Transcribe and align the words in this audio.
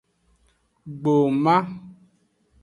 Gboma. 1.01 1.57